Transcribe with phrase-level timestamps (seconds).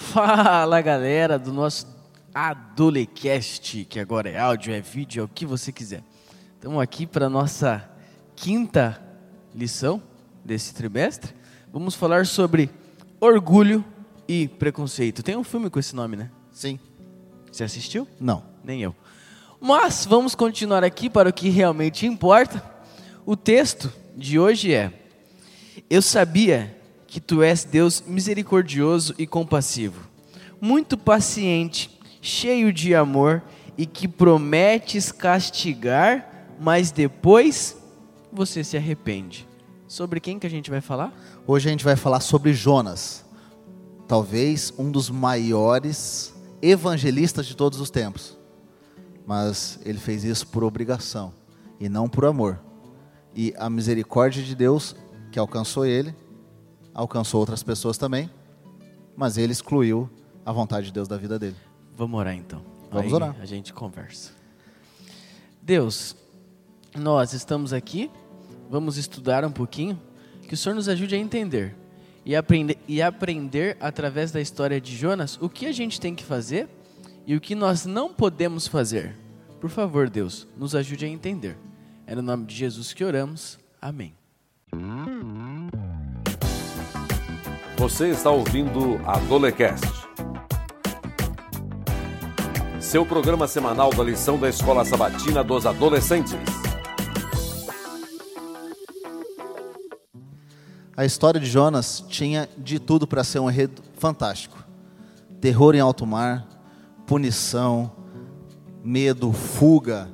[0.00, 1.86] Fala galera do nosso
[2.34, 6.02] Adolecast, que agora é áudio, é vídeo, é o que você quiser.
[6.54, 7.88] Estamos aqui para a nossa
[8.34, 9.00] quinta
[9.54, 10.02] lição
[10.44, 11.32] desse trimestre.
[11.70, 12.70] Vamos falar sobre
[13.20, 13.84] orgulho
[14.26, 15.22] e preconceito.
[15.22, 16.30] Tem um filme com esse nome, né?
[16.50, 16.80] Sim.
[17.52, 18.08] Você assistiu?
[18.18, 18.42] Não.
[18.64, 18.96] Nem eu.
[19.60, 22.64] Mas vamos continuar aqui para o que realmente importa.
[23.24, 24.92] O texto de hoje é:
[25.88, 26.79] Eu sabia
[27.10, 30.08] que tu és Deus misericordioso e compassivo,
[30.60, 33.42] muito paciente, cheio de amor
[33.76, 37.76] e que prometes castigar, mas depois
[38.32, 39.48] você se arrepende.
[39.88, 41.12] Sobre quem que a gente vai falar?
[41.48, 43.24] Hoje a gente vai falar sobre Jonas,
[44.06, 48.38] talvez um dos maiores evangelistas de todos os tempos.
[49.26, 51.34] Mas ele fez isso por obrigação
[51.80, 52.60] e não por amor.
[53.34, 54.94] E a misericórdia de Deus
[55.32, 56.14] que alcançou ele,
[57.00, 58.30] alcançou outras pessoas também,
[59.16, 60.08] mas ele excluiu
[60.44, 61.56] a vontade de Deus da vida dele.
[61.96, 62.62] Vamos orar então.
[62.90, 63.36] Vamos Aí orar.
[63.40, 64.32] A gente conversa.
[65.62, 66.14] Deus,
[66.94, 68.10] nós estamos aqui,
[68.68, 70.00] vamos estudar um pouquinho,
[70.46, 71.74] que o Senhor nos ajude a entender
[72.24, 76.24] e aprender, e aprender através da história de Jonas o que a gente tem que
[76.24, 76.68] fazer
[77.26, 79.16] e o que nós não podemos fazer.
[79.58, 81.56] Por favor, Deus, nos ajude a entender.
[82.06, 83.58] É no nome de Jesus que oramos.
[83.80, 84.19] Amém.
[87.80, 89.86] Você está ouvindo a Dolecast.
[92.78, 96.36] Seu programa semanal da lição da Escola Sabatina dos Adolescentes.
[100.94, 104.62] A história de Jonas tinha de tudo para ser um enredo fantástico.
[105.40, 106.46] Terror em alto mar,
[107.06, 107.90] punição,
[108.84, 110.10] medo, fuga.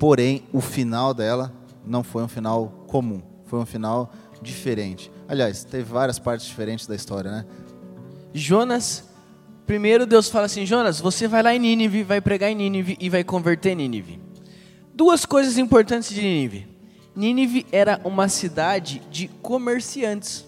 [0.00, 1.52] Porém, o final dela
[1.86, 4.10] não foi um final comum, foi um final
[4.42, 5.10] diferente.
[5.28, 7.44] Aliás, teve várias partes diferentes da história, né?
[8.32, 9.04] Jonas,
[9.66, 13.08] primeiro Deus fala assim: Jonas, você vai lá em Nínive, vai pregar em Nínive e
[13.08, 14.20] vai converter Nínive.
[14.94, 16.66] Duas coisas importantes de Nínive.
[17.14, 20.46] Nínive era uma cidade de comerciantes.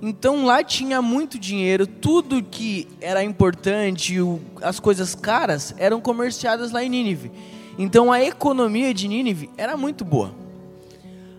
[0.00, 4.16] Então lá tinha muito dinheiro, tudo que era importante,
[4.60, 7.32] as coisas caras eram comerciadas lá em Nínive.
[7.78, 10.43] Então a economia de Nínive era muito boa.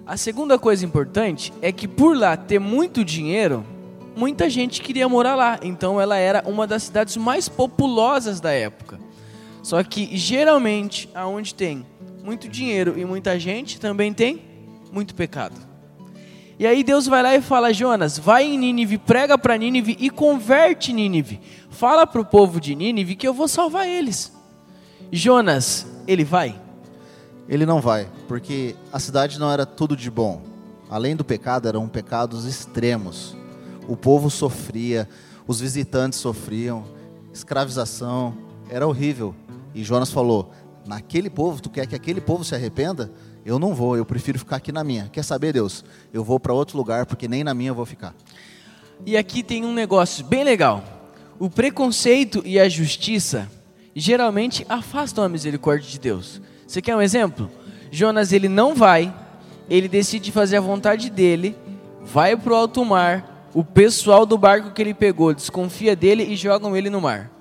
[0.08, 3.66] A segunda coisa importante é que por lá ter muito dinheiro,
[4.16, 5.60] muita gente queria morar lá.
[5.64, 9.00] Então ela era uma das cidades mais populosas da época.
[9.64, 11.84] Só que geralmente, aonde tem
[12.24, 14.44] muito dinheiro e muita gente, também tem
[14.92, 15.56] muito pecado.
[16.60, 20.12] E aí Deus vai lá e fala: Jonas, vai em Nínive, prega para Nínive e
[20.12, 21.42] converte Nínive.
[21.72, 24.32] Fala para o povo de Nínive que eu vou salvar eles.
[25.12, 26.56] Jonas, ele vai?
[27.48, 30.42] Ele não vai, porque a cidade não era tudo de bom.
[30.90, 33.36] Além do pecado, eram pecados extremos.
[33.88, 35.08] O povo sofria,
[35.48, 36.86] os visitantes sofriam,
[37.34, 38.36] escravização,
[38.70, 39.36] era horrível.
[39.74, 40.52] E Jonas falou:
[40.86, 43.12] Naquele povo, tu quer que aquele povo se arrependa?
[43.46, 45.08] Eu não vou, eu prefiro ficar aqui na minha.
[45.12, 45.84] Quer saber, Deus?
[46.12, 48.16] Eu vou para outro lugar, porque nem na minha eu vou ficar.
[49.06, 50.84] E aqui tem um negócio bem legal.
[51.38, 53.48] O preconceito e a justiça
[53.96, 56.42] geralmente afastam a misericórdia de Deus.
[56.68, 57.50] Você quer um exemplo?
[57.92, 59.14] Jonas ele não vai,
[59.70, 61.56] ele decide fazer a vontade dele,
[62.04, 66.36] vai para o alto mar, o pessoal do barco que ele pegou desconfia dele e
[66.36, 67.32] jogam ele no mar.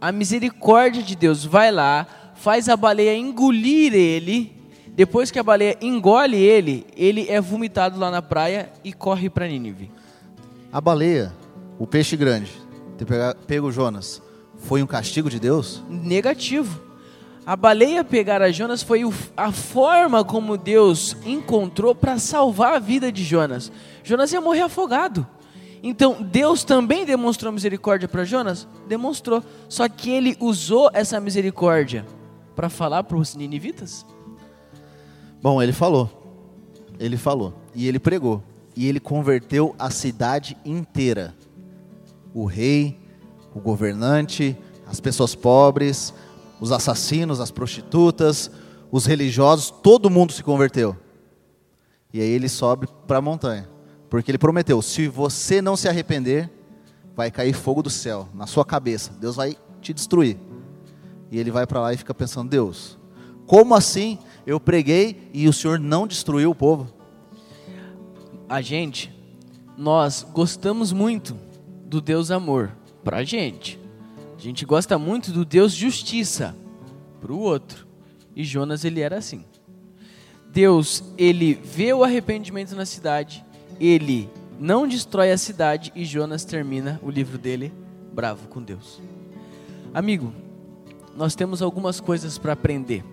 [0.00, 2.06] A misericórdia de Deus vai lá,
[2.36, 4.56] faz a baleia engolir ele.
[4.90, 9.46] Depois que a baleia engole ele, ele é vomitado lá na praia e corre para
[9.48, 9.90] Nínive.
[10.72, 11.32] A baleia,
[11.78, 12.50] o peixe grande,
[12.96, 14.22] ter pega- pego Jonas,
[14.56, 15.82] foi um castigo de Deus?
[15.88, 16.80] negativo.
[17.48, 19.00] A baleia pegar a Jonas foi
[19.34, 23.72] a forma como Deus encontrou para salvar a vida de Jonas.
[24.04, 25.26] Jonas ia morrer afogado.
[25.82, 28.68] Então, Deus também demonstrou misericórdia para Jonas?
[28.86, 29.42] Demonstrou.
[29.66, 32.04] Só que ele usou essa misericórdia
[32.54, 34.04] para falar para os ninivitas?
[35.40, 36.44] Bom, ele falou.
[37.00, 37.54] Ele falou.
[37.74, 38.42] E ele pregou.
[38.76, 41.34] E ele converteu a cidade inteira.
[42.34, 43.00] O rei,
[43.54, 44.54] o governante,
[44.86, 46.12] as pessoas pobres,
[46.60, 48.50] os assassinos, as prostitutas,
[48.90, 50.96] os religiosos, todo mundo se converteu.
[52.12, 53.68] E aí ele sobe para a montanha.
[54.08, 56.50] Porque ele prometeu: se você não se arrepender,
[57.14, 59.12] vai cair fogo do céu na sua cabeça.
[59.20, 60.38] Deus vai te destruir.
[61.30, 62.98] E ele vai para lá e fica pensando: Deus,
[63.46, 66.92] como assim eu preguei e o Senhor não destruiu o povo?
[68.48, 69.14] A gente,
[69.76, 71.36] nós gostamos muito
[71.84, 72.72] do Deus amor
[73.04, 73.78] para a gente.
[74.38, 76.54] A gente gosta muito do Deus justiça
[77.20, 77.88] para o outro.
[78.36, 79.44] E Jonas ele era assim.
[80.48, 83.44] Deus, ele vê o arrependimento na cidade,
[83.80, 87.72] ele não destrói a cidade e Jonas termina o livro dele
[88.12, 89.02] bravo com Deus.
[89.92, 90.32] Amigo,
[91.16, 93.04] nós temos algumas coisas para aprender.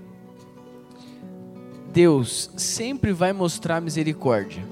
[1.92, 4.64] Deus sempre vai mostrar misericórdia.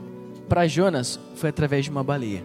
[0.47, 2.43] Para Jonas foi através de uma baleia.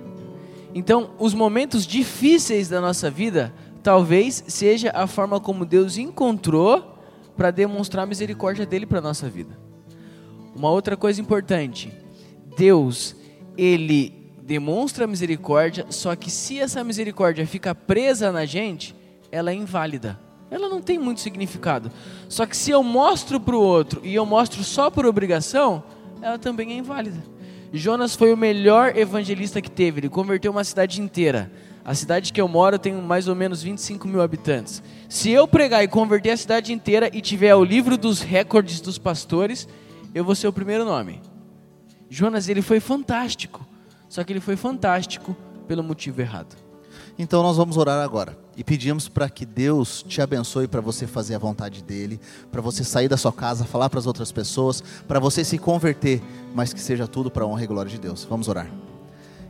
[0.74, 3.52] Então, os momentos difíceis da nossa vida
[3.82, 6.98] talvez seja a forma como Deus encontrou
[7.36, 9.58] para demonstrar a misericórdia dele para nossa vida.
[10.54, 11.92] Uma outra coisa importante,
[12.56, 13.14] Deus,
[13.56, 18.94] ele demonstra misericórdia, só que se essa misericórdia fica presa na gente,
[19.30, 20.18] ela é inválida.
[20.50, 21.92] Ela não tem muito significado.
[22.28, 25.84] Só que se eu mostro para o outro e eu mostro só por obrigação,
[26.22, 27.22] ela também é inválida.
[27.72, 31.52] Jonas foi o melhor evangelista que teve, ele converteu uma cidade inteira.
[31.88, 34.82] A cidade que eu moro tem mais ou menos 25 mil habitantes.
[35.08, 38.98] Se eu pregar e converter a cidade inteira e tiver o livro dos recordes dos
[38.98, 39.66] pastores,
[40.14, 41.22] eu vou ser o primeiro nome.
[42.10, 43.66] Jonas, ele foi fantástico.
[44.06, 45.34] Só que ele foi fantástico
[45.66, 46.54] pelo motivo errado.
[47.18, 51.36] Então nós vamos orar agora e pedimos para que Deus te abençoe para você fazer
[51.36, 52.20] a vontade dele,
[52.52, 56.20] para você sair da sua casa, falar para as outras pessoas, para você se converter,
[56.54, 58.26] mas que seja tudo para a honra e glória de Deus.
[58.28, 58.68] Vamos orar.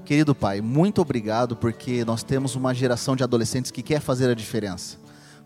[0.08, 4.34] Querido Pai, muito obrigado porque nós temos uma geração de adolescentes que quer fazer a
[4.34, 4.96] diferença.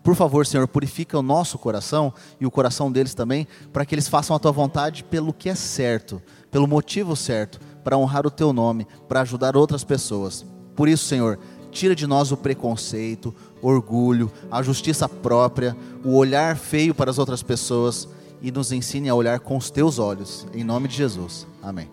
[0.01, 4.07] Por favor, Senhor, purifica o nosso coração e o coração deles também, para que eles
[4.07, 8.53] façam a tua vontade pelo que é certo, pelo motivo certo, para honrar o teu
[8.53, 10.45] nome, para ajudar outras pessoas.
[10.77, 11.37] Por isso, Senhor,
[11.69, 15.75] tira de nós o preconceito, orgulho, a justiça própria,
[16.05, 18.07] o olhar feio para as outras pessoas
[18.41, 20.47] e nos ensine a olhar com os teus olhos.
[20.53, 21.45] Em nome de Jesus.
[21.61, 21.91] Amém.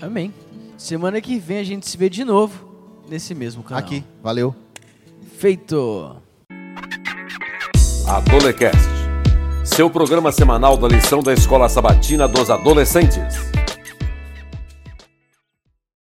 [0.00, 0.32] Amém.
[0.78, 3.82] Semana que vem a gente se vê de novo nesse mesmo canal.
[3.82, 4.04] Aqui.
[4.22, 4.54] Valeu.
[5.36, 6.16] Feito.
[8.06, 8.88] Adolecast.
[9.64, 13.47] Seu programa semanal da lição da Escola Sabatina dos Adolescentes.